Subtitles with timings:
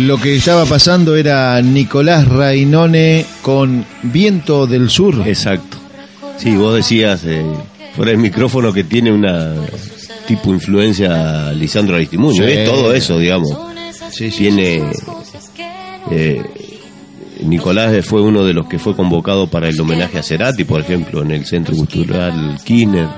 [0.00, 5.22] Lo que estaba pasando era Nicolás Rainone con Viento del Sur.
[5.26, 5.76] Exacto.
[6.38, 7.44] Sí, vos decías eh,
[7.94, 9.54] fuera del micrófono que tiene una
[10.26, 12.44] tipo influencia Lisandro Aristimuño.
[12.44, 12.50] Sí.
[12.50, 13.50] Es todo eso, digamos.
[14.10, 14.90] Sí, sí, Tiene.
[16.10, 16.42] eh,
[17.44, 21.22] Nicolás fue uno de los que fue convocado para el homenaje a Cerati, por ejemplo,
[21.22, 23.08] en el Centro Cultural Kirchner.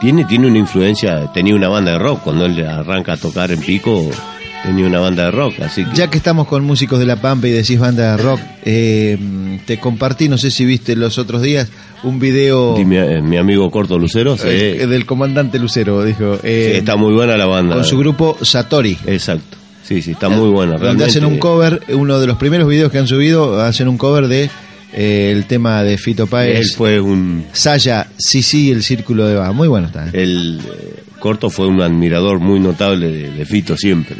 [0.00, 3.60] Tiene, tiene una influencia, tenía una banda de rock, cuando él arranca a tocar en
[3.60, 4.10] pico,
[4.66, 5.96] tenía una banda de rock, así que...
[5.96, 9.16] Ya que estamos con músicos de La Pampa y decís banda de rock, eh,
[9.64, 11.70] te compartí, no sé si viste los otros días,
[12.02, 16.70] un video mi, eh, mi amigo Corto Lucero, sí, eh, del comandante Lucero, dijo, eh,
[16.72, 17.76] sí, está muy buena la banda.
[17.76, 18.98] con su grupo Satori.
[19.06, 19.56] Exacto.
[19.84, 20.72] Sí, sí, está muy buena.
[20.72, 21.04] donde realmente.
[21.04, 24.50] hacen un cover, uno de los primeros videos que han subido, hacen un cover de
[24.92, 27.46] eh, el tema de Fito Él Páez, fue un.
[27.52, 30.08] Saya, sí, sí, el círculo de va, muy bueno está.
[30.08, 30.10] ¿eh?
[30.14, 34.16] El eh, Corto fue un admirador muy notable de, de Fito siempre.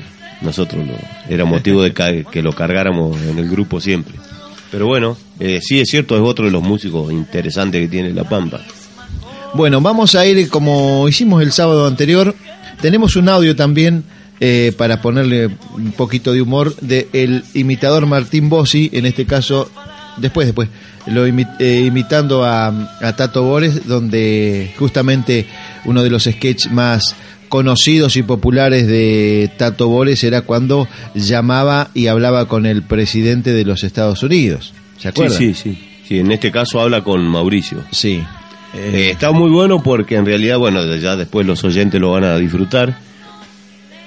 [0.47, 0.95] Nosotros lo,
[1.29, 4.15] era motivo de que lo cargáramos en el grupo siempre.
[4.71, 8.25] Pero bueno, eh, sí es cierto, es otro de los músicos interesantes que tiene La
[8.29, 8.61] Pampa.
[9.55, 12.35] Bueno, vamos a ir como hicimos el sábado anterior.
[12.81, 14.05] Tenemos un audio también
[14.39, 19.69] eh, para ponerle un poquito de humor de el imitador Martín Bossi, en este caso,
[20.17, 20.69] después, después,
[21.07, 22.69] lo eh, imitando a,
[23.01, 25.47] a Tato Bores, donde justamente
[25.87, 27.17] uno de los sketches más
[27.49, 33.65] conocidos y populares de Tato Bores era cuando llamaba y hablaba con el presidente de
[33.65, 34.73] los Estados Unidos.
[34.97, 35.39] ¿Se Sí, acuerdan?
[35.39, 35.79] sí, sí.
[36.07, 37.83] Sí, en este caso habla con Mauricio.
[37.91, 38.23] Sí.
[38.75, 42.37] Eh, está muy bueno porque en realidad, bueno, ya después los oyentes lo van a
[42.39, 42.99] disfrutar,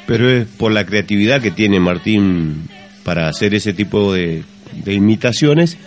[0.05, 2.67] pero es por la creatividad que tiene Martín
[3.03, 4.43] para hacer ese tipo de,
[4.83, 5.77] de imitaciones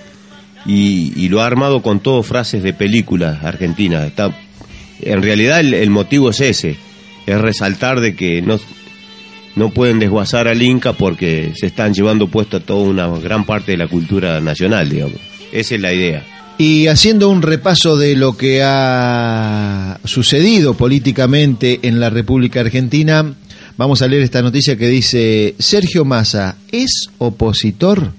[0.67, 4.05] y, y lo ha armado con todo frases de películas argentinas.
[4.07, 4.35] Está,
[5.01, 6.77] en realidad el, el motivo es ese,
[7.27, 8.59] es resaltar de que no,
[9.57, 13.79] no pueden desguazar al Inca porque se están llevando puesta toda una gran parte de
[13.79, 15.19] la cultura nacional, digamos.
[15.53, 16.25] Esa es la idea.
[16.59, 23.35] Y haciendo un repaso de lo que ha sucedido políticamente en la República Argentina,
[23.77, 28.13] vamos a leer esta noticia que dice, Sergio Massa, ¿es opositor?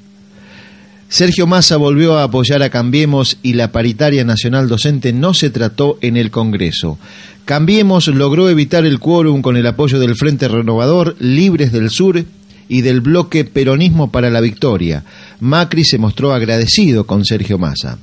[1.14, 6.00] Sergio Massa volvió a apoyar a Cambiemos y la paritaria nacional docente no se trató
[6.02, 6.98] en el Congreso.
[7.46, 12.26] Cambiemos logró evitar el quórum con el apoyo del Frente Renovador, Libres del Sur
[12.68, 15.04] y del bloque Peronismo para la Victoria.
[15.40, 18.00] Macri se mostró agradecido con Sergio Massa.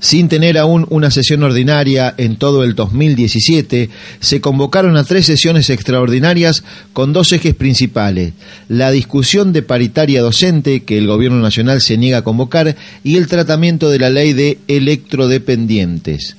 [0.00, 5.70] Sin tener aún una sesión ordinaria en todo el 2017, se convocaron a tres sesiones
[5.70, 8.32] extraordinarias con dos ejes principales,
[8.68, 13.26] la discusión de paritaria docente que el Gobierno Nacional se niega a convocar y el
[13.26, 16.36] tratamiento de la ley de electrodependientes.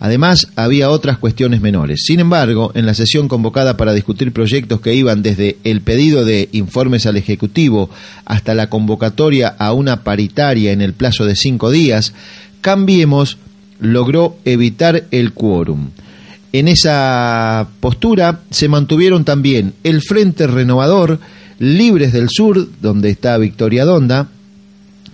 [0.00, 2.02] Además, había otras cuestiones menores.
[2.04, 6.48] Sin embargo, en la sesión convocada para discutir proyectos que iban desde el pedido de
[6.52, 7.88] informes al Ejecutivo
[8.26, 12.12] hasta la convocatoria a una paritaria en el plazo de cinco días,
[12.64, 13.36] Cambiemos
[13.78, 15.90] logró evitar el quórum.
[16.50, 21.20] En esa postura se mantuvieron también el Frente Renovador,
[21.58, 24.28] Libres del Sur, donde está Victoria Donda,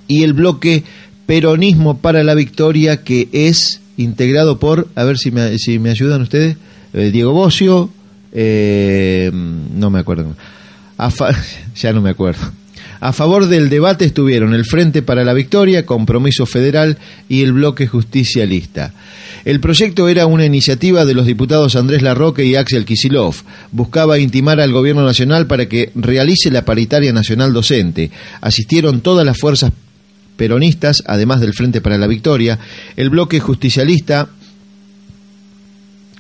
[0.07, 0.85] y el bloque
[1.27, 6.57] Peronismo para la Victoria, que es integrado por, a ver si me, ayudan ustedes,
[6.93, 7.91] eh, Diego Bocio,
[8.31, 10.37] eh, no me acuerdo,
[11.75, 12.60] ya no me acuerdo.
[13.01, 17.87] A favor del debate estuvieron el Frente para la Victoria, Compromiso Federal y el Bloque
[17.87, 18.93] Justicialista.
[19.47, 23.37] El proyecto era una iniciativa de los diputados Andrés Larroque y Axel Kisilov.
[23.73, 28.11] Buscaba intimar al Gobierno Nacional para que realice la paritaria nacional docente.
[28.43, 29.73] Asistieron todas las fuerzas
[30.37, 32.59] peronistas, además del Frente para la Victoria,
[32.97, 34.29] el Bloque Justicialista,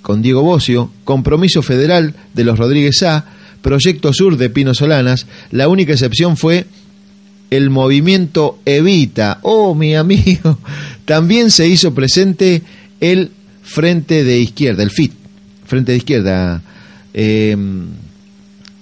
[0.01, 3.27] con Diego Bocio, Compromiso Federal de los Rodríguez A,
[3.63, 6.67] Proyecto Sur de Pino Solanas, la única excepción fue
[7.51, 9.41] el movimiento Evita.
[9.43, 10.59] Oh, mi amigo,
[11.05, 12.63] también se hizo presente
[13.01, 13.31] el
[13.63, 15.13] Frente de Izquierda, el FIT,
[15.67, 16.63] Frente de Izquierda.
[17.13, 17.57] Eh,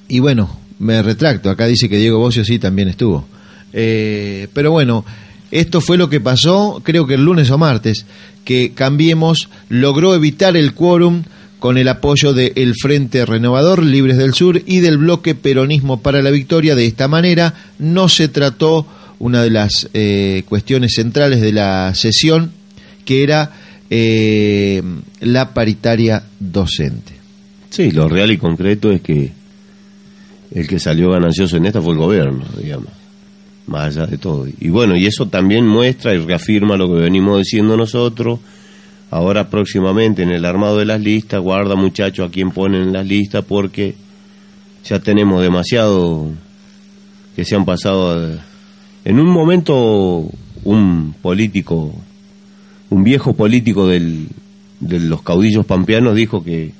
[0.08, 3.26] y bueno, me retracto, acá dice que Diego Bocio sí también estuvo.
[3.72, 5.04] Eh, pero bueno,
[5.50, 8.06] esto fue lo que pasó, creo que el lunes o martes,
[8.44, 11.25] que Cambiemos logró evitar el quórum
[11.58, 16.31] con el apoyo del Frente Renovador, Libres del Sur y del bloque Peronismo para la
[16.31, 16.75] Victoria.
[16.75, 18.87] De esta manera no se trató
[19.19, 22.52] una de las eh, cuestiones centrales de la sesión,
[23.05, 23.52] que era
[23.90, 24.82] eh,
[25.20, 27.14] la paritaria docente.
[27.70, 29.32] Sí, lo real y concreto es que
[30.52, 32.93] el que salió ganancioso en esta fue el gobierno, digamos,
[33.66, 34.46] más allá de todo.
[34.46, 38.38] Y bueno, y eso también muestra y reafirma lo que venimos diciendo nosotros.
[39.10, 43.06] Ahora próximamente en el armado de las listas, guarda muchachos a quien ponen en las
[43.06, 43.94] listas porque
[44.84, 46.28] ya tenemos demasiado
[47.34, 48.10] que se han pasado.
[48.12, 48.44] a-
[49.05, 50.28] En un momento
[50.64, 51.94] un político,
[52.90, 54.28] un viejo político del,
[54.81, 56.72] de los caudillos pampeanos dijo que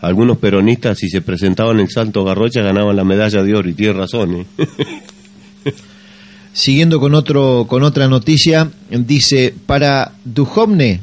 [0.00, 3.94] algunos peronistas si se presentaban en Santo Garrocha ganaban la medalla de oro y tiene
[3.94, 4.34] razón.
[4.36, 4.46] ¿eh?
[6.52, 11.00] Siguiendo con otro con otra noticia, dice para Duhovne,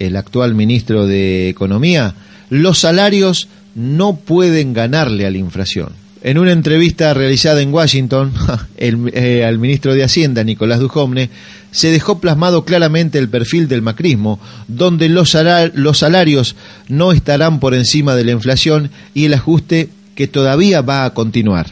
[0.00, 2.14] el actual ministro de Economía,
[2.48, 5.90] los salarios no pueden ganarle a la inflación.
[6.22, 8.32] En una entrevista realizada en Washington,
[8.76, 11.30] el, eh, al ministro de Hacienda, Nicolás Duhovne,
[11.70, 16.56] se dejó plasmado claramente el perfil del macrismo, donde los, sala- los salarios
[16.88, 21.68] no estarán por encima de la inflación y el ajuste que todavía va a continuar.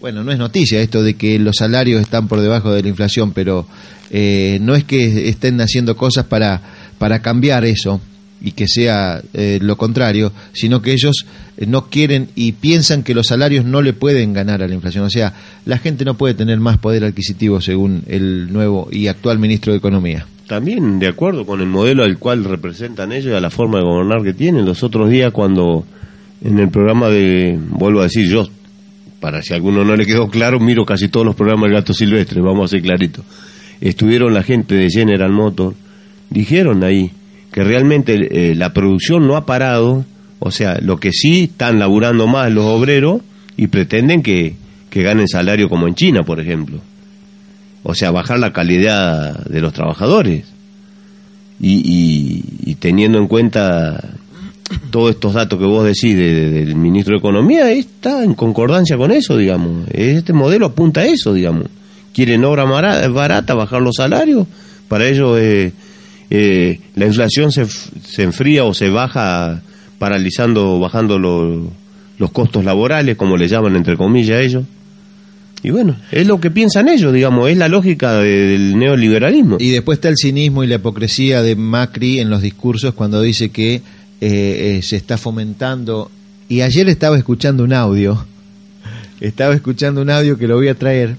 [0.00, 3.32] Bueno, no es noticia esto de que los salarios están por debajo de la inflación,
[3.32, 3.66] pero
[4.10, 6.60] eh, no es que estén haciendo cosas para,
[6.98, 8.00] para cambiar eso
[8.40, 13.14] y que sea eh, lo contrario, sino que ellos eh, no quieren y piensan que
[13.14, 15.04] los salarios no le pueden ganar a la inflación.
[15.04, 15.34] O sea,
[15.64, 19.78] la gente no puede tener más poder adquisitivo según el nuevo y actual ministro de
[19.78, 20.26] Economía.
[20.46, 23.84] También de acuerdo con el modelo al cual representan ellos y a la forma de
[23.84, 24.64] gobernar que tienen.
[24.64, 25.84] Los otros días cuando
[26.42, 28.46] en el programa de, vuelvo a decir yo,
[29.20, 31.92] para si a alguno no le quedó claro, miro casi todos los programas del Gato
[31.92, 33.24] Silvestre, vamos a ser clarito.
[33.80, 35.76] Estuvieron la gente de General Motors,
[36.30, 37.10] dijeron ahí
[37.52, 40.04] que realmente eh, la producción no ha parado,
[40.38, 43.22] o sea, lo que sí están laburando más los obreros
[43.56, 44.54] y pretenden que,
[44.90, 46.80] que ganen salario como en China, por ejemplo.
[47.82, 50.44] O sea, bajar la calidad de los trabajadores.
[51.60, 54.14] Y, y- y teniendo en cuenta
[54.90, 58.96] todos estos datos que vos decís de- de- del ministro de Economía, está en concordancia
[58.96, 59.88] con eso, digamos.
[59.90, 61.64] Este modelo apunta a eso, digamos.
[62.12, 64.46] Quieren obra barata, bajar los salarios.
[64.88, 65.72] Para ellos eh,
[66.30, 69.62] eh, la inflación se, se enfría o se baja
[69.98, 71.70] paralizando, bajando lo-
[72.18, 74.64] los costos laborales, como le llaman entre comillas ellos.
[75.62, 79.56] Y bueno, es lo que piensan ellos, digamos, es la lógica de- del neoliberalismo.
[79.58, 83.50] Y después está el cinismo y la hipocresía de Macri en los discursos cuando dice
[83.50, 83.80] que eh,
[84.20, 86.10] eh, se está fomentando.
[86.48, 88.24] Y ayer estaba escuchando un audio,
[89.20, 91.16] estaba escuchando un audio que lo voy a traer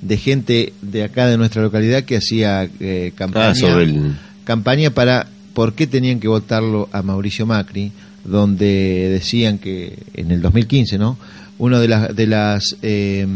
[0.00, 4.12] de gente de acá de nuestra localidad que hacía eh, campaña, Ah, sobre el-
[4.44, 7.92] campaña para por qué tenían que votarlo a Mauricio Macri,
[8.24, 11.18] donde decían que en el 2015, ¿no?
[11.56, 13.26] Una de las de las eh,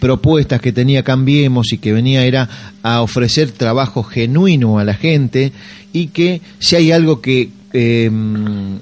[0.00, 2.48] propuestas que tenía Cambiemos y que venía era
[2.82, 5.52] a ofrecer trabajo genuino a la gente
[5.92, 8.10] y que si hay algo que eh,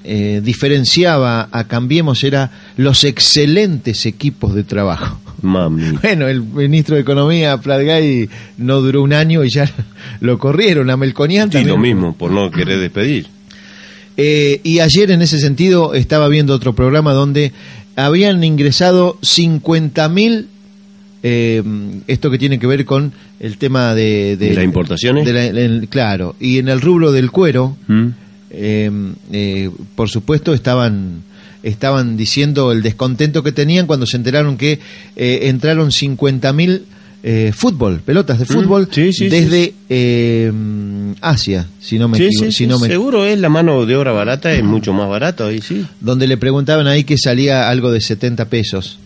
[0.05, 5.21] eh, diferenciaba a Cambiemos era los excelentes equipos de trabajo.
[5.43, 5.83] Mami.
[6.03, 8.29] Bueno, el ministro de Economía, Pratgay,
[8.59, 9.71] no duró un año y ya
[10.21, 10.91] lo corrieron.
[10.91, 11.77] A Melconian Sí, también.
[11.77, 13.27] lo mismo, por no querer despedir.
[14.17, 17.53] Eh, y ayer en ese sentido estaba viendo otro programa donde
[17.97, 20.49] habían ingresado 50 mil,
[21.23, 21.63] eh,
[22.07, 24.37] esto que tiene que ver con el tema de...
[24.37, 25.25] ¿De las importaciones?
[25.25, 28.09] de la- el- claro, y en el rubro del cuero, ¿Mm?
[28.51, 28.91] Eh,
[29.33, 31.23] eh, por supuesto estaban
[31.63, 34.81] estaban diciendo el descontento que tenían cuando se enteraron que
[35.17, 36.87] eh, entraron 50 mil
[37.53, 40.51] fútbol, pelotas de fútbol Mm, sí, sí, desde eh,
[41.21, 44.51] Asia, si no me equivoco, si no me seguro es la mano de obra barata,
[44.55, 45.85] es mucho más barato ahí, sí.
[46.01, 48.99] donde le preguntaban ahí que salía algo de 70 pesos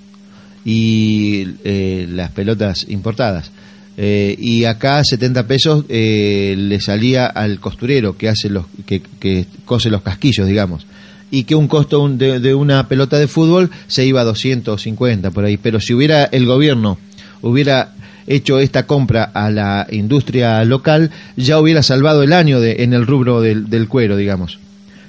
[0.65, 3.51] y eh, las pelotas importadas.
[3.97, 9.47] Eh, y acá 70 pesos eh, le salía al costurero que hace los que, que
[9.65, 10.87] cose los casquillos, digamos.
[11.31, 15.31] Y que un costo un- de, de una pelota de fútbol se iba a 250
[15.31, 15.57] por ahí.
[15.57, 16.99] Pero si hubiera el gobierno
[17.41, 17.93] hubiera
[18.27, 23.07] hecho esta compra a la industria local, ya hubiera salvado el año de, en el
[23.07, 24.59] rubro del, del cuero, digamos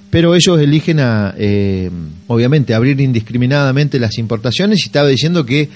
[0.08, 1.90] pero ellos eligen a, eh,
[2.28, 5.68] obviamente, abrir indiscriminadamente las importaciones y estaba diciendo que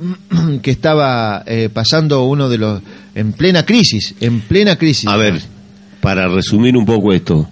[0.62, 2.80] que estaba eh, pasando uno de los
[3.14, 5.08] en plena crisis, en plena crisis.
[5.08, 5.40] A ver,
[6.00, 7.48] para resumir un poco esto,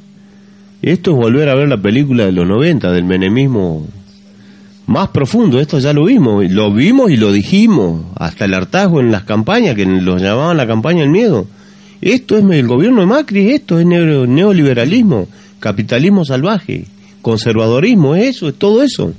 [0.83, 3.87] esto es volver a ver la película de los 90, del menemismo
[4.87, 9.11] más profundo, esto ya lo vimos, lo vimos y lo dijimos, hasta el hartazgo en
[9.11, 11.49] las campañas, que los llamaban la campaña del miedo.
[12.01, 15.27] Esto es el gobierno de Macri, esto es neo- neoliberalismo,
[15.59, 16.85] capitalismo salvaje,
[17.21, 19.13] conservadorismo, es eso, es todo eso.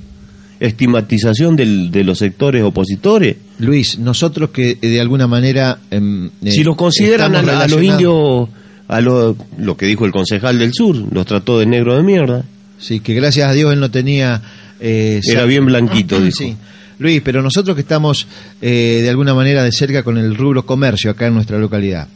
[0.60, 3.36] Estigmatización del- de los sectores opositores.
[3.58, 5.78] Luis, nosotros que eh, de alguna manera...
[5.90, 8.48] em, eh, si los consideran a, a los indios,
[8.88, 12.44] a lo, lo que dijo el concejal del sur, los trató de negro de mierda.
[12.78, 14.40] Sí, que gracias a Dios él no tenía...
[14.80, 16.36] eh, Era bien blanquito, dijo.
[16.38, 16.56] Sí.
[17.00, 18.26] Luis, pero nosotros que estamos
[18.60, 22.08] eh, de alguna manera de cerca con el rubro comercio acá en nuestra localidad,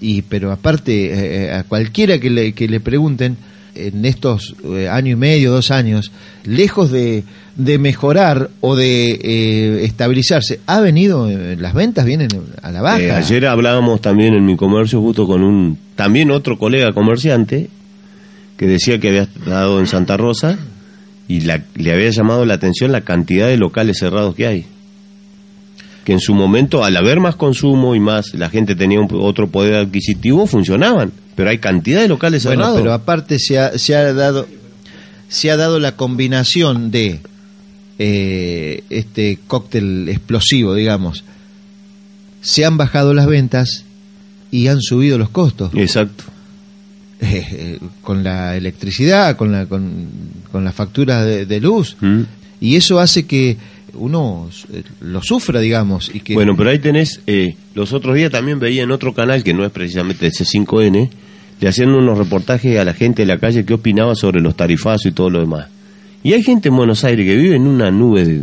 [0.00, 3.36] y pero aparte eh, a cualquiera que le, que le pregunten
[3.76, 6.10] en estos eh, año y medio, dos años,
[6.44, 7.22] lejos de,
[7.56, 12.28] de mejorar o de eh, estabilizarse, ha venido, eh, las ventas vienen
[12.62, 13.00] a la baja.
[13.00, 17.68] Eh, ayer hablábamos también en mi comercio justo con un, también otro colega comerciante,
[18.56, 20.58] que decía que había estado en Santa Rosa
[21.28, 24.66] y la- le había llamado la atención la cantidad de locales cerrados que hay.
[26.04, 29.48] Que en su momento, al haber más consumo y más, la gente tenía un- otro
[29.48, 31.12] poder adquisitivo, funcionaban.
[31.36, 32.80] Pero hay cantidad de locales Bueno, cerrados.
[32.80, 34.46] pero aparte se ha, se ha dado
[35.28, 37.20] se ha dado la combinación de
[38.04, 41.24] eh, este cóctel explosivo, digamos.
[42.40, 43.84] Se han bajado las ventas
[44.50, 46.24] y han subido los costos Exacto.
[47.24, 50.08] Eh, eh, con la electricidad, con la con,
[50.50, 52.22] con las facturas de, de luz ¿Mm?
[52.60, 53.56] y eso hace que
[53.94, 58.30] uno eh, lo sufra, digamos, y que Bueno, pero ahí tenés, eh, los otros días
[58.30, 61.10] también veía en otro canal, que no es precisamente el C5N,
[61.60, 65.06] le hacían unos reportajes a la gente de la calle que opinaba sobre los tarifazos
[65.06, 65.68] y todo lo demás.
[66.22, 68.42] Y hay gente en Buenos Aires que vive en una nube, de-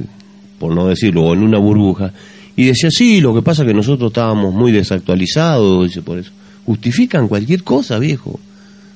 [0.59, 2.11] por no decirlo, o en una burbuja,
[2.55, 6.31] y decía, sí, lo que pasa es que nosotros estábamos muy desactualizados, dice, por eso.
[6.65, 8.39] Justifican cualquier cosa, viejo.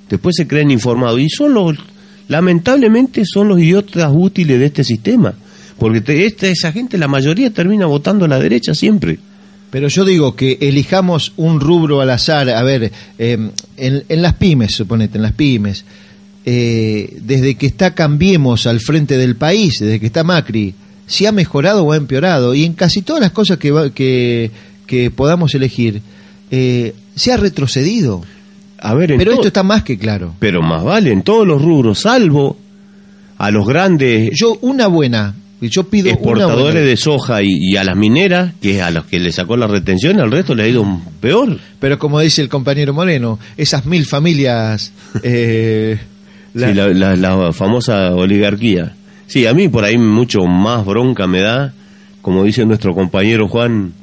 [0.09, 1.19] Después se creen informados.
[1.21, 1.77] Y son los,
[2.27, 5.33] lamentablemente, son los idiotas útiles de este sistema.
[5.79, 9.17] Porque esta, esa gente, la mayoría termina votando a la derecha siempre.
[9.71, 14.33] Pero yo digo que elijamos un rubro al azar, a ver, eh, en, en las
[14.35, 15.83] pymes, suponete, en las pymes,
[16.45, 20.73] eh, desde que está Cambiemos al frente del país, desde que está Macri,
[21.07, 24.51] si ha mejorado o ha empeorado, y en casi todas las cosas que, va- que,
[24.87, 26.01] que podamos elegir,
[26.51, 28.23] eh, se ha retrocedido.
[28.79, 30.35] A ver, Pero to- esto está más que claro.
[30.39, 32.57] pero más vale en todos los rubros, salvo
[33.37, 37.95] a los grandes Yo, una buena, yo pido exportadores de soja y, y a las
[37.95, 40.85] mineras, que es a los que le sacó la retención, al resto le ha ido
[41.21, 41.57] peor.
[41.79, 44.91] pero como dice el compañero Moreno, esas mil familias...
[45.23, 45.97] eh,
[46.53, 48.93] la- Sí, la, la- la famosa oligarquía.
[49.27, 51.73] Sí, a mí por ahí mucho más bronca me da,
[52.21, 53.93] como dice nuestro compañero Juan,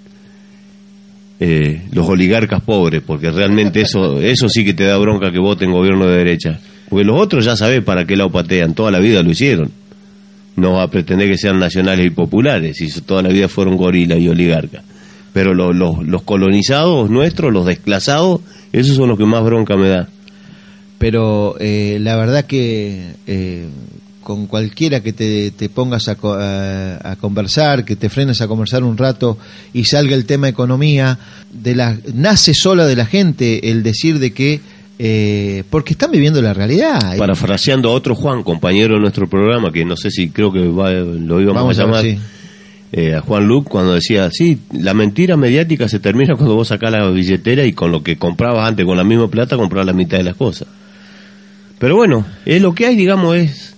[1.38, 5.73] eh, los oligarcas pobres, porque realmente eso, eso sí que te da bronca que voten
[5.73, 6.59] gobierno de derecha.
[6.88, 9.71] Porque los otros ya sabes para qué lado patean, toda la vida lo hicieron.
[10.57, 14.19] No va a pretender que sean nacionales y populares, y toda la vida fueron gorilas
[14.19, 14.83] y oligarcas.
[15.33, 18.40] Pero lo- lo- los colonizados nuestros, los desclasados,
[18.73, 20.09] esos son los que más bronca me da.
[21.00, 23.64] Pero eh, la verdad que eh,
[24.23, 28.85] con cualquiera que te, te pongas a, a- a conversar, que te frenes a conversar
[28.85, 29.38] un rato
[29.73, 31.19] y salga el tema economía,
[31.50, 34.61] de la, nace sola de la gente el decir de que,
[34.99, 37.16] eh, porque están viviendo la realidad.
[37.16, 40.92] Parafraseando a otro Juan, compañero de nuestro programa, que no sé si creo que va-
[40.92, 42.19] lo íbamos Vamos a a ver, llamar, sí.
[42.92, 46.92] eh, a Juan Luc, cuando decía, sí, la mentira mediática se termina cuando vos sacás
[46.92, 50.19] la billetera y con lo que comprabas antes, con la misma plata, comprabas la mitad
[50.19, 50.69] de las cosas.
[51.81, 53.75] Pero bueno, es lo que hay, digamos, es...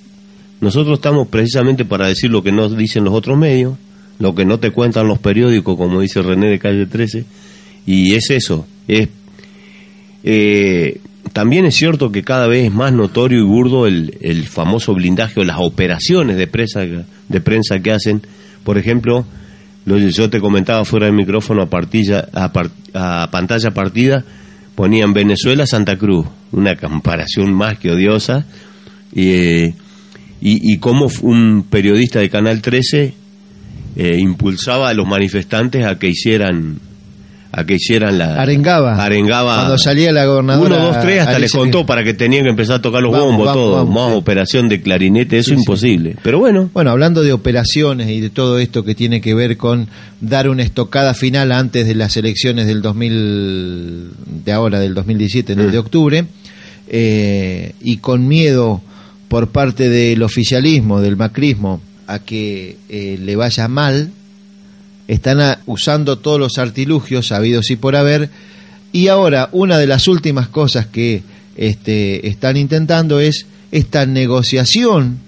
[0.61, 3.77] Nosotros estamos precisamente para decir lo que no dicen los otros medios,
[4.19, 7.25] lo que no te cuentan los periódicos, como dice René de Calle 13,
[7.87, 9.09] y es eso, es
[10.25, 11.01] eh,
[11.33, 15.41] también es cierto que cada vez es más notorio y burdo el, el famoso blindaje
[15.41, 18.23] o las operaciones de prensa, de prensa que hacen.
[18.65, 19.25] Por ejemplo,
[19.85, 22.53] lo- yo te comentaba fuera del micrófono a, partilla, a,
[22.95, 24.25] a pantalla partida,
[24.75, 28.47] ponían Venezuela, Santa Cruz, una comparación más que odiosa.
[29.13, 29.75] Y, eh,
[30.41, 33.15] y, y cómo un periodista de Canal 13
[33.95, 36.81] eh, impulsaba a los manifestantes a que hicieran
[37.55, 38.95] a que hicieran la Arengaba.
[39.05, 40.75] arengaba Cuando salía la gobernadora.
[40.75, 43.27] uno, dos, tres, hasta les contó para que tenían que empezar a tocar los Vamos,
[43.27, 43.75] bombos, vamos, todo.
[43.77, 44.19] vamos, Más sí.
[44.19, 45.61] operación de clarinete, eso Sí, es sí.
[45.63, 46.17] imposible.
[46.23, 49.89] Pero bueno, Bueno, hablando de operaciones y de todo esto que tiene que ver con
[50.23, 54.11] dar una estocada final antes de las elecciones del 2000,
[54.45, 56.25] de ahora, del 2017, en el de octubre,
[56.89, 58.81] eh, y con miedo
[59.29, 64.11] por parte del oficialismo, del macrismo, a que eh, le vaya mal,
[65.09, 68.31] están a- usando todos los artilugios habidos y por haber,
[68.93, 71.23] y ahora una de las últimas cosas que
[71.57, 75.19] este, están intentando es esta negociación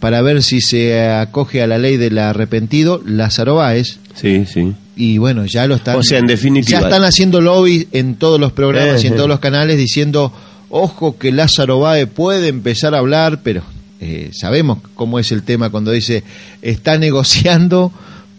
[0.00, 4.72] para ver si se acoge a la ley del arrepentido Lázaro Báez sí, sí.
[4.94, 8.38] y bueno ya lo están O sea, en definitiva- ya están haciendo lobby en todos
[8.38, 9.16] los programas Eh, y en eh.
[9.16, 10.32] todos los canales diciendo
[10.68, 13.62] ojo que Lázaro Báez puede empezar a hablar pero
[13.98, 16.22] Eh, sabemos cómo es el tema cuando dice
[16.60, 17.90] está negociando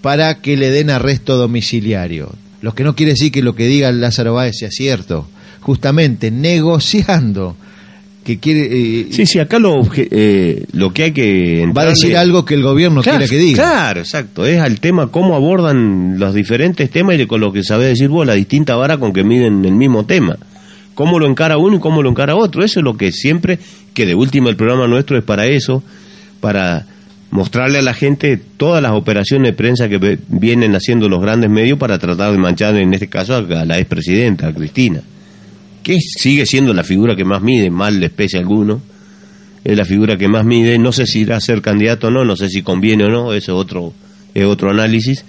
[0.01, 2.32] para que le den arresto domiciliario.
[2.62, 5.27] Lo que no quiere decir que lo que diga Lázaro Báez sea cierto.
[5.62, 7.56] Justamente negociando
[8.24, 8.68] que quiere
[9.01, 11.66] eh, Sí, sí, acá lo, eh, lo que hay que...
[11.75, 13.63] va a decir entrarle- algo que el gobierno Claro, quiere que diga.
[13.63, 14.46] Claro, exacto.
[14.46, 18.27] Es al tema cómo abordan los diferentes temas y con lo que sabe decir vos,
[18.27, 20.38] la distinta vara con que miden el mismo tema.
[20.94, 22.66] Cómo lo encara uno y cómo lo encara otro.
[22.66, 23.60] Eso es lo que siempre,
[23.94, 25.82] que de última el programa nuestro es para eso,
[26.42, 26.86] para
[27.31, 31.77] mostrarle a la gente todas las operaciones de prensa que vienen haciendo los grandes medios
[31.77, 35.01] para tratar de manchar, en este caso, a la expresidenta, a Cristina.
[35.84, 38.81] Que sigue siendo la figura que más mide, mal le especie alguno
[39.63, 40.77] es la figura que más mide.
[40.79, 43.34] No sé si irá a ser candidato o no, no sé si conviene o no,
[43.34, 43.93] eso es otro,
[44.34, 45.25] es otro análisis,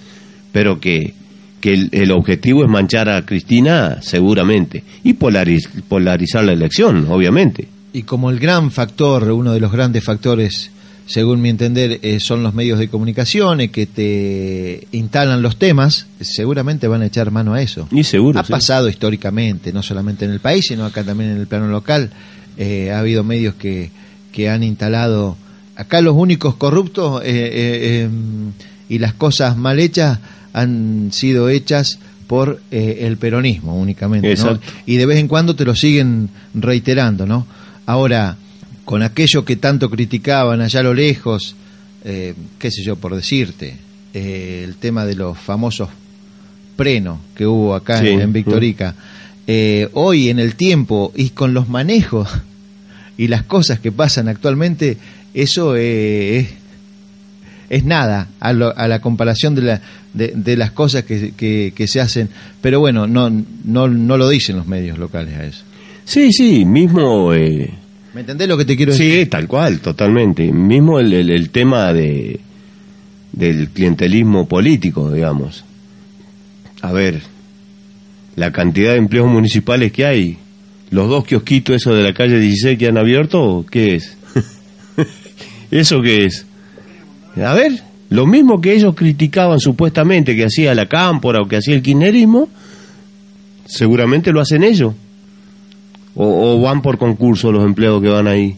[0.53, 1.13] pero que,
[1.59, 7.67] que el, el objetivo es manchar a Cristina seguramente y polariz- polarizar la elección, obviamente.
[7.91, 10.71] Y como el gran factor, uno de los grandes factores,
[11.09, 16.87] según mi entender, eh, son los medios de comunicación que te instalan los temas, seguramente
[16.87, 17.87] van a echar mano a eso.
[17.89, 18.39] Y seguro.
[18.39, 18.51] ha sí.
[18.51, 22.11] pasado históricamente, no solamente en el país, sino acá también en el plano local.
[22.57, 23.89] Eh, ha habido medios que,
[24.31, 25.35] que han instalado.
[25.75, 28.51] Acá los únicos corruptos eh, em,
[28.87, 30.19] y las cosas mal hechas
[30.53, 31.97] han sido hechas
[32.27, 34.35] por eh, el peronismo únicamente.
[34.35, 34.59] ¿no?
[34.85, 37.47] Y de vez en cuando te lo siguen reiterando, ¿no?
[37.87, 38.37] Ahora,
[38.89, 41.55] con aquello que tanto criticaban allá a lo lejos,
[42.03, 43.75] eh, qué sé yo, por decirte,
[44.15, 45.89] eh, el tema de los famosos
[46.75, 48.07] preno que hubo acá Sí.
[48.07, 48.95] en, en Victorica,
[49.45, 52.27] eh, hoy en el tiempo y con los manejos
[53.15, 54.97] y las cosas que pasan actualmente,
[55.35, 56.47] eso eh, es,
[57.69, 59.81] es nada a, lo- a la comparación de, la,
[60.15, 62.29] de, de las cosas que, que- que se hacen.
[62.59, 65.63] Pero bueno, no, no, no lo dicen los medios locales a eso.
[66.05, 67.31] Sí, sí, mismo...
[68.13, 69.19] ¿Me entendés lo que te quiero decir?
[69.23, 70.51] Sí, tal cual, totalmente.
[70.51, 72.39] Mismo el, el- el tema de
[73.31, 75.63] del clientelismo político, digamos.
[76.81, 77.21] A ver,
[78.35, 80.37] la cantidad de empleos municipales que hay,
[80.89, 84.17] los dos kiosquitos esos de la calle 16 que han abierto, ¿qué es?
[85.71, 86.45] ¿Eso qué es?
[87.37, 91.75] A ver, lo mismo que ellos criticaban supuestamente que hacía la cámpora o que hacía
[91.75, 92.49] el kirchnerismo,
[93.65, 94.95] seguramente lo hacen ellos.
[96.21, 98.55] O, van por concurso los empleados que van ahí.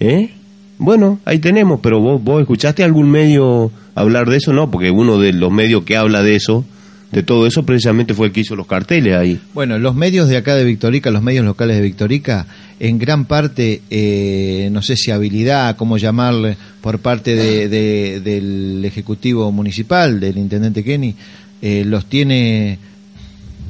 [0.00, 0.30] ¿Eh?
[0.78, 5.18] Bueno, ahí tenemos, pero vos, vos escuchaste algún medio hablar de eso, no, porque uno
[5.18, 6.64] de los medios que habla de eso,
[7.12, 9.40] de todo eso, precisamente fue el que hizo los carteles ahí.
[9.54, 12.46] Bueno, los medios de acá de Victorica, los medios locales de Victorica,
[12.80, 18.84] en gran parte, eh, no sé si habilidad, cómo llamarle, por parte de- de- del
[18.84, 21.14] Ejecutivo Municipal, del Intendente Kenny,
[21.62, 22.78] eh, los tiene,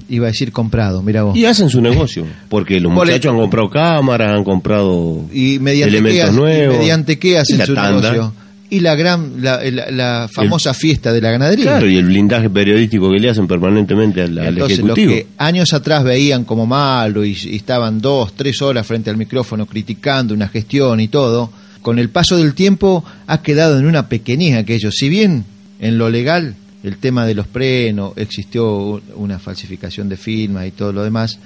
[0.08, 1.36] iba a decir comprado, mira vos.
[1.36, 5.98] Y hacen su negocio, porque los muchachos han comprado cámaras, han comprado ¿Y mediante, qué,
[5.98, 6.78] elementos hacen- y nuevos.
[6.78, 8.12] mediante qué hacen su tanda.
[8.12, 8.34] negocio?
[8.70, 11.64] Y la gran, la, la- la famosa fiesta de la ganadería.
[11.64, 15.10] Claro, y el blindaje periodístico que le hacen permanentemente al, al Entonces, Ejecutivo.
[15.12, 19.16] los que años atrás veían como malo y, y estaban dos, tres horas frente al
[19.16, 21.50] micrófono criticando una gestión y todo,
[21.82, 24.90] con el paso del tiempo ha quedado en una pequeñez aquello.
[24.90, 25.44] Si bien
[25.78, 30.92] en lo legal el tema de los prenos, existió una falsificación de firmas y todo
[30.92, 31.38] lo demás,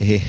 [0.00, 0.22] eh,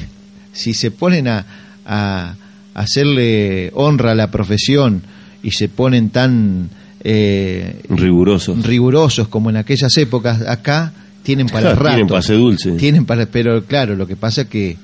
[0.52, 1.46] si se ponen a,
[1.86, 2.36] a
[2.74, 5.02] hacerle honra a la profesión
[5.44, 6.70] y se ponen tan...
[7.04, 8.66] eh, Rigurosos.
[8.66, 10.92] rigurosos como en aquellas épocas, acá
[11.24, 11.96] tienen para Claro, el rato.
[11.96, 12.72] tienen pase dulce.
[12.74, 14.78] Tienen para, pero claro, lo que pasa es que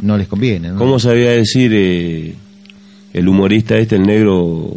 [0.00, 0.68] no les conviene.
[0.70, 0.76] ¿no?
[0.78, 2.34] ¿Cómo sabía decir eh,
[3.12, 4.70] el humorista este, el negro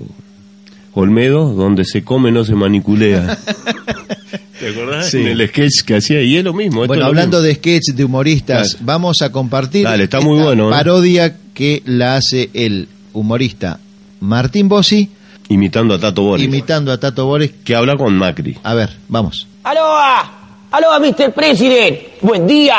[0.93, 1.54] Olmedo?
[1.54, 3.38] Donde se come no se maniculea.
[4.60, 5.10] ¿Te acordás?
[5.10, 5.21] Sí.
[5.21, 6.84] En el sketch que hacía, y es lo mismo.
[6.84, 7.47] esto Bueno, hablando mismo.
[7.47, 10.71] de sketch de humoristas, vamos a compartir Dale, está muy esta bueno, ¿eh?
[10.71, 13.80] parodia que la hace el humorista
[14.19, 15.10] Martín Bossi
[15.49, 17.51] Imitando a Tato Boris, imitando a Tato Bores.
[17.65, 18.58] que habla con Macri.
[18.63, 19.47] A ver, vamos.
[19.63, 20.32] Aloha,
[20.71, 21.34] aloha, Mr.
[21.34, 21.97] President.
[22.21, 22.75] Buen día.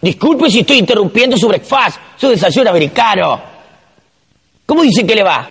[0.00, 3.40] Disculpe si estoy interrumpiendo su breakfast, su desayuno americano.
[4.66, 5.48] ¿Cómo dice que le va?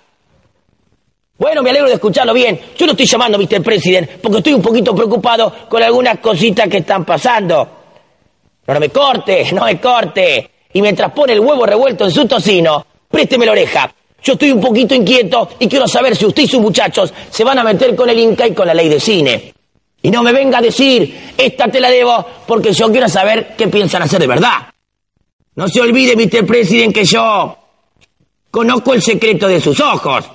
[1.41, 2.60] Bueno, me alegro de escucharlo bien.
[2.77, 3.63] Yo no estoy llamando Mr.
[3.63, 7.67] President porque estoy un poquito preocupado con algunas cositas que están pasando.
[8.67, 10.51] No, no me corte, no me corte.
[10.71, 13.91] Y mientras pone el huevo revuelto en su tocino, présteme la oreja.
[14.21, 17.58] Yo estoy un poquito inquieto y quiero saber si usted y sus muchachos se van
[17.58, 19.51] a meter con el Inca y con la ley de cine.
[20.04, 23.67] Y no me venga a decir, esta te la debo, porque yo quiero saber qué
[23.67, 24.67] piensan hacer de verdad.
[25.56, 26.45] No se olvide, Mr.
[26.45, 27.58] President, que yo
[28.51, 30.30] conozco el secreto de sus ojos.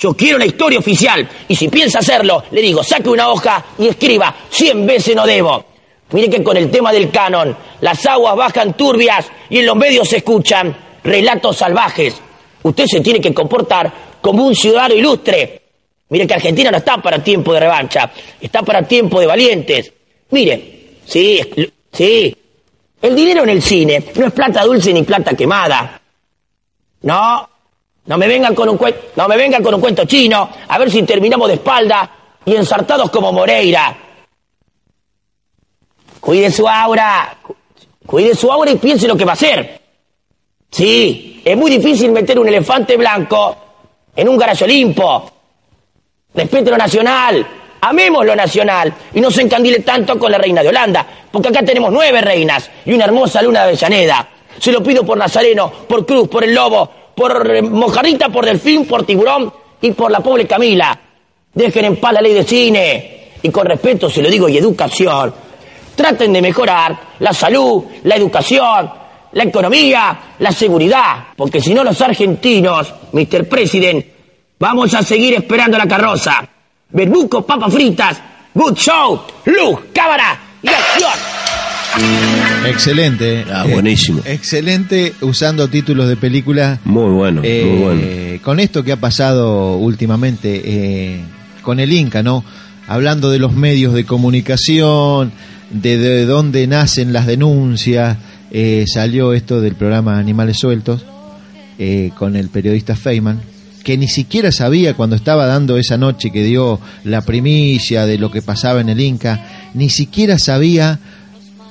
[0.00, 3.86] Yo quiero la historia oficial, y si piensa hacerlo, le digo, saque una hoja y
[3.86, 5.62] escriba, cien veces no debo.
[6.12, 10.08] Mire que con el tema del canon, las aguas bajan turbias y en los medios
[10.08, 12.14] se escuchan relatos salvajes.
[12.62, 15.60] Usted se tiene que comportar como un ciudadano ilustre.
[16.08, 18.10] Mire que Argentina no está para tiempo de revancha,
[18.40, 19.92] está para tiempo de valientes.
[20.30, 21.40] Mire, sí,
[21.92, 22.36] sí,
[23.02, 26.00] el dinero en el cine no es plata dulce ni plata quemada.
[27.02, 27.50] No,
[28.06, 30.90] no me vengan con un cuento, no me vengan con un cuento chino, a ver
[30.90, 32.10] si terminamos de espalda
[32.44, 33.96] y ensartados como Moreira.
[36.20, 37.56] Cuide su aura, cu-
[38.06, 39.80] cuide su aura y piense lo que va a hacer.
[40.70, 43.56] Sí, es muy difícil meter un elefante blanco
[44.14, 45.30] en un garaje Olimpo.
[46.34, 47.44] Respete lo nacional,
[47.80, 51.62] amemos lo nacional y no se encandile tanto con la reina de Holanda, porque acá
[51.64, 54.28] tenemos nueve reinas y una hermosa luna de Avellaneda.
[54.58, 56.88] Se lo pido por Nazareno, por Cruz, por el Lobo,
[57.20, 59.52] por eh, Mojarrita, por Delfín, por Tiburón
[59.82, 60.98] y por la pobre Camila.
[61.52, 65.34] Dejen en paz la ley de cine y con respeto se lo digo y educación.
[65.94, 68.90] Traten de mejorar la salud, la educación,
[69.32, 73.46] la economía, la seguridad, porque si no los argentinos, Mr.
[73.46, 74.02] President,
[74.58, 76.48] vamos a seguir esperando la carroza.
[76.88, 78.18] Berbuco, papas fritas,
[78.54, 81.39] good show, luz, cámara y acción.
[82.66, 83.44] Excelente.
[83.52, 84.20] Ah, eh, buenísimo.
[84.24, 86.78] excelente usando títulos de película.
[86.84, 88.00] Muy bueno, Eh, muy bueno.
[88.42, 91.20] Con esto que ha pasado últimamente eh,
[91.62, 92.44] con el Inca, ¿no?
[92.86, 95.32] Hablando de los medios de comunicación,
[95.70, 98.16] de, de dónde nacen las denuncias,
[98.50, 101.04] eh, salió esto del programa Animales Sueltos
[101.78, 103.40] eh, con el periodista Feynman,
[103.84, 108.30] que ni siquiera sabía cuando estaba dando esa noche que dio la primicia de lo
[108.30, 110.98] que pasaba en el Inca, ni siquiera sabía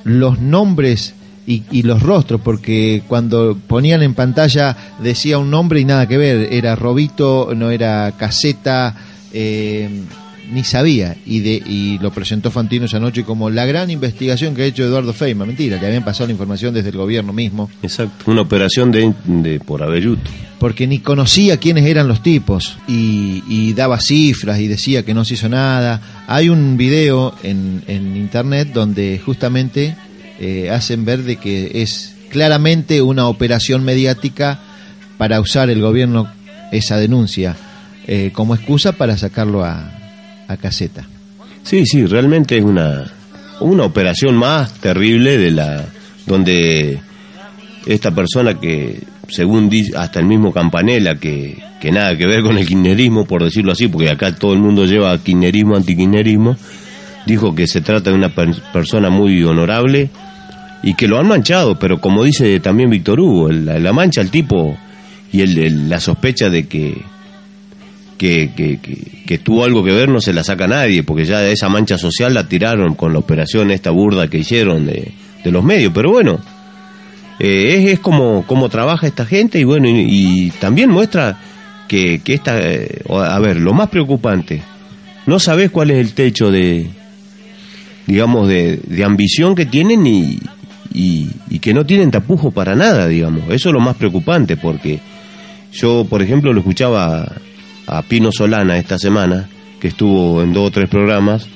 [0.03, 1.13] los nombres
[1.47, 6.17] y, y los rostros, porque cuando ponían en pantalla decía un nombre y nada que
[6.17, 8.95] ver, era Robito, no era Caseta,
[9.33, 10.03] eh,
[10.51, 14.63] ni sabía, y, de, y lo presentó Fantino esa noche como la gran investigación que
[14.63, 18.31] ha hecho Eduardo Feynman, mentira, le habían pasado la información desde el gobierno mismo, Exacto,
[18.31, 20.19] una operación de, de por Abellut.
[20.59, 22.77] porque ni conocía quiénes eran los tipos.
[22.87, 26.01] Y, y daba cifras y decía que no se hizo nada.
[26.27, 29.95] Hay un video en, en internet donde justamente
[30.39, 34.59] eh, hacen ver de que es claramente una operación mediática
[35.17, 36.27] para usar el gobierno
[36.71, 37.55] esa denuncia
[38.07, 39.91] eh, como excusa para sacarlo a,
[40.49, 41.05] a caseta.
[41.63, 43.05] Sí, sí, realmente es una,
[43.61, 45.85] una operación más terrible de la
[46.25, 46.99] donde
[47.85, 52.57] esta persona que, según dice hasta el mismo Campanella, que, que nada que ver con
[52.57, 56.55] el kirchnerismo, por decirlo así, porque acá todo el mundo lleva kirchnerismo, antikirchnerismo,
[57.25, 60.09] dijo que se trata de una per- persona muy honorable
[60.83, 64.29] y que lo han manchado, pero como dice también Víctor Hugo, la, la mancha el
[64.31, 64.77] tipo
[65.31, 67.01] y el- la sospecha de que
[68.19, 72.33] que, tuvo algo que ver no se la saca nadie, porque ya esa mancha social
[72.33, 75.91] la tiraron con la operación esta burda que hicieron de, de los medios.
[75.95, 76.39] Pero bueno,
[77.39, 81.39] eh, es, como, como trabaja esta gente y bueno, y, también muestra
[81.87, 84.61] que, que esta, eh, a ver, lo más preocupante,
[85.25, 86.89] no sabes cuál es el techo de,
[88.05, 90.39] digamos, de, de ambición que tienen y,
[90.93, 93.43] y, y que no tienen tapujo para nada, digamos.
[93.49, 94.99] Eso es lo más preocupante, porque
[95.71, 97.31] yo, por ejemplo, lo escuchaba
[97.89, 99.49] a Pino Solana esta semana,
[99.79, 101.47] que estuvo en dos o tres programas,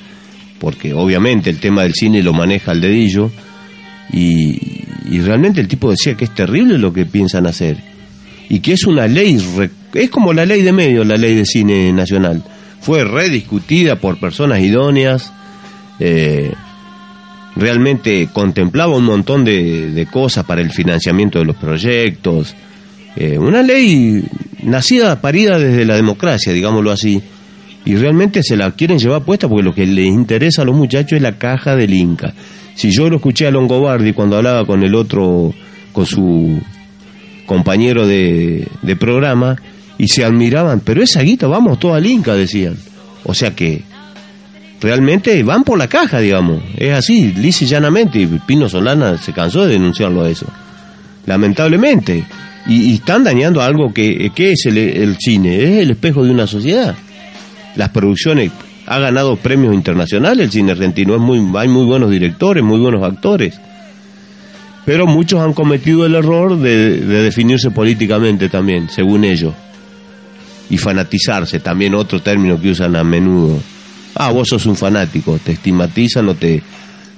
[0.60, 3.32] porque obviamente el tema del cine lo maneja al dedillo,
[4.12, 4.84] y,
[5.22, 7.78] realmente el tipo decía que es terrible lo que piensan hacer,
[8.50, 9.38] y que es una ley,
[9.94, 12.44] es como la ley de medios, la ley de cine nacional,
[12.82, 15.32] fue rediscutida por personas idóneas,
[16.00, 16.52] eh,
[17.56, 22.56] realmente contemplaba un montón de, de cosas para el financiamiento de los proyectos,
[23.16, 24.24] eh, una ley
[24.64, 27.22] nacida, parida desde la democracia, digámoslo así,
[27.86, 31.14] y realmente se la quieren llevar puesta porque lo que les interesa a los muchachos
[31.14, 32.34] es la caja del Inca.
[32.76, 35.54] Si yo lo escuché a Longobardi cuando hablaba con el otro,
[35.92, 36.62] con su
[37.46, 39.58] compañero de, de programa,
[39.98, 42.78] y se admiraban, pero esa guita, vamos todo al Inca, decían.
[43.26, 43.84] O sea que
[44.82, 46.62] realmente van por la caja, digamos.
[46.78, 48.20] Es así, lisa y llanamente.
[48.20, 50.46] Y Pino Solana se cansó de denunciarlo a eso.
[51.26, 52.26] Lamentablemente.
[52.68, 56.48] Y, están dañando algo que, que es el, el cine, es el espejo de una
[56.48, 56.96] sociedad.
[57.76, 58.52] Las producciones,
[58.86, 63.04] ha ganado premios internacionales el cine argentino, es muy, hay muy buenos directores, muy buenos
[63.04, 63.60] actores.
[64.86, 69.54] Pero muchos han cometido el error de, de definirse políticamente también, según ellos.
[70.70, 73.60] Y fanatizarse, también otro término que usan a menudo.
[74.16, 76.62] Ah, vos sos un fanático, te estigmatizan o te,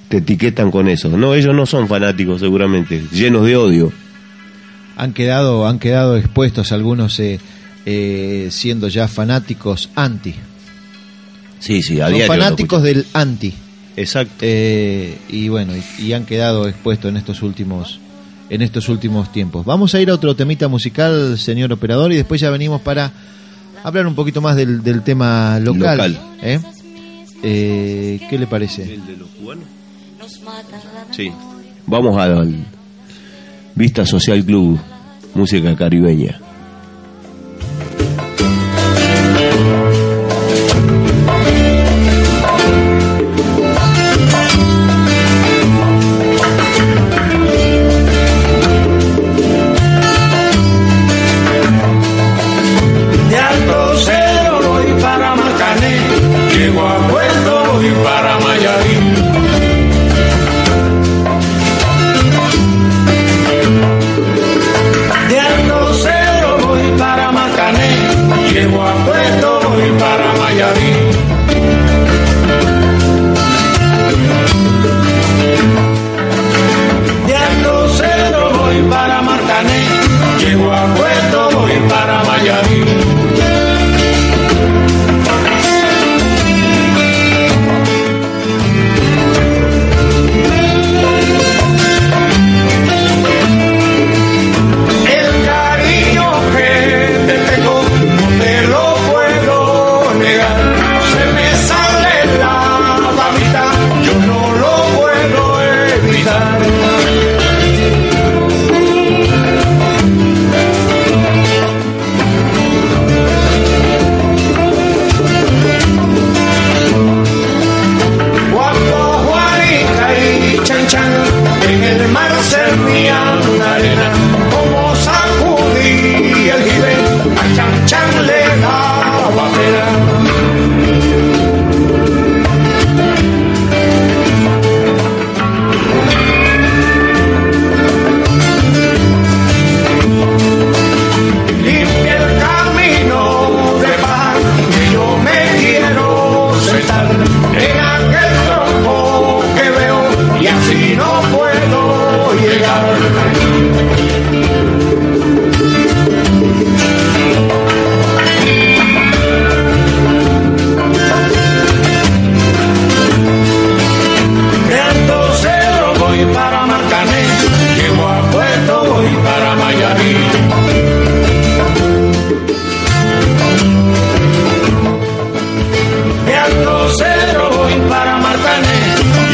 [0.07, 1.09] te etiquetan con eso.
[1.09, 3.91] No, ellos no son fanáticos seguramente, llenos de odio
[4.95, 7.39] han quedado, han quedado expuestos algunos eh,
[7.85, 10.35] eh, siendo ya fanáticos anti.
[11.59, 13.53] Sí, sí, a fanáticos del anti.
[13.97, 14.35] Exacto.
[14.41, 17.99] Eh, y bueno, y, han quedado expuestos en estos últimos
[18.49, 19.65] en estos últimos tiempos.
[19.65, 23.11] Vamos a ir a otro temita musical, señor operador, y después ya venimos para
[23.83, 25.97] hablar un poquito más del, del tema local.
[25.97, 26.19] local.
[26.43, 26.59] ¿eh?
[27.41, 28.83] ¿Qué le parece?
[28.83, 29.65] El de los cubanos.
[31.11, 31.31] Sí.
[31.87, 32.65] Vamos al,
[33.75, 34.79] Vista Social Club,
[35.33, 36.39] música caribeña.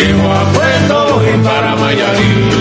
[0.01, 2.60] Llego a Puerto y para Mayarín.